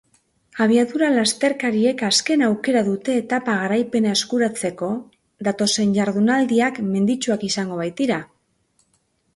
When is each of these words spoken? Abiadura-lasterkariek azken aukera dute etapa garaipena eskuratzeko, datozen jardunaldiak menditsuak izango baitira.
Abiadura-lasterkariek 0.63 2.01
azken 2.07 2.43
aukera 2.47 2.81
dute 2.87 3.17
etapa 3.21 3.59
garaipena 3.61 4.15
eskuratzeko, 4.21 4.91
datozen 5.51 5.93
jardunaldiak 6.01 6.83
menditsuak 6.91 7.47
izango 7.53 7.81
baitira. 7.85 8.21